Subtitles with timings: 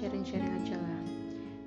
[0.00, 1.04] sharing-sharing aja lah.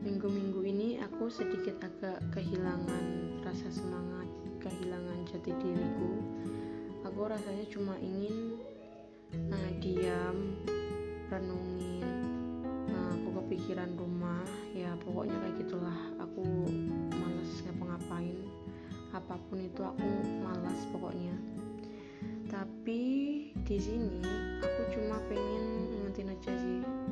[0.01, 4.25] Minggu-minggu ini aku sedikit agak kehilangan rasa semangat
[4.57, 6.17] kehilangan jati diriku.
[7.05, 8.57] Aku rasanya cuma ingin
[9.53, 10.57] nah diam
[11.29, 12.05] renungin
[12.89, 15.99] nah, aku kepikiran rumah ya pokoknya kayak gitulah.
[16.17, 16.41] Aku
[17.13, 18.49] males ngapa-ngapain.
[19.13, 20.09] Apa pun itu aku
[20.41, 21.37] malas pokoknya.
[22.49, 23.01] Tapi
[23.61, 24.25] di sini
[24.57, 25.65] aku cuma pengen
[26.01, 27.02] ngantin aja sih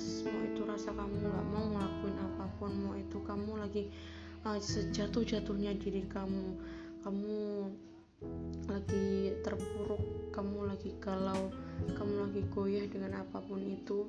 [0.00, 3.84] malas mau itu rasa kamu nggak mau ngelakuin apa pun mau itu kamu lagi
[4.48, 6.56] uh, sejatuh-jatuhnya diri kamu
[7.04, 7.68] kamu
[8.64, 10.00] lagi terpuruk
[10.32, 11.52] kamu lagi galau
[12.00, 14.08] kamu lagi goyah dengan apa pun itu.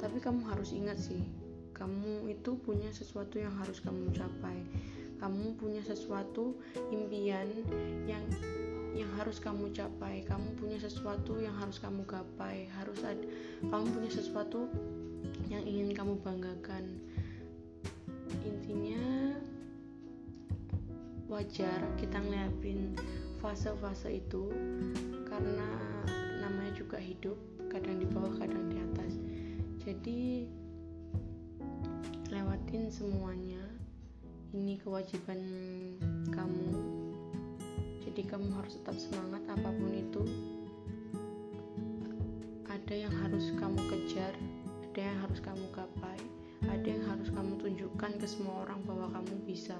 [0.00, 1.20] Tapi kamu harus ingat sih
[1.76, 4.56] kamu itu punya sesuatu yang harus kamu capai.
[5.20, 6.56] Kamu punya sesuatu
[6.88, 7.48] impian
[8.08, 8.24] yang
[8.96, 10.24] yang harus kamu capai.
[10.24, 12.72] Kamu punya sesuatu yang harus kamu gapai.
[12.76, 13.24] Harus ada
[13.68, 14.68] kamu punya sesuatu
[15.50, 17.02] yang ingin kamu banggakan.
[18.46, 19.34] Intinya
[21.26, 22.94] wajar kita ngeliatin
[23.42, 24.46] fase-fase itu
[25.26, 25.66] karena
[26.38, 27.34] namanya juga hidup
[27.66, 29.12] kadang di bawah kadang di atas.
[29.82, 30.46] Jadi
[32.30, 33.58] lewatin semuanya.
[34.50, 35.38] Ini kewajiban
[36.30, 36.74] kamu.
[38.02, 40.22] Jadi kamu harus tetap semangat apa pun itu
[45.30, 46.18] harus kamu gapai.
[46.66, 49.78] Ada yang harus kamu tunjukkan ke semua orang bahwa kamu bisa.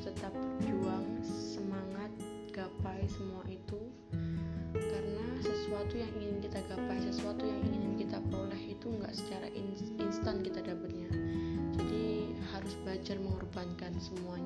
[0.00, 2.08] Tetap berjuang semangat
[2.50, 3.78] gapai semua itu.
[4.72, 9.48] Karena sesuatu yang ingin kita gapai sesuatu yang ingin kita peroleh itu nggak secara
[10.00, 11.08] instan kita dapatnya.
[11.78, 14.40] Jadi harus belajar mengorbankan semua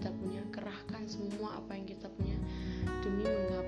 [0.00, 2.32] kita punya kerahkan semua apa yang kita punya
[3.04, 3.59] demi menggapai